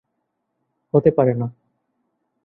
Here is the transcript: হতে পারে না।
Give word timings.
হতে 0.93 1.09
পারে 1.11 1.33
না। 1.33 1.47